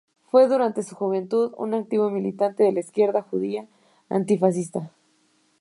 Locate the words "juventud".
0.95-1.53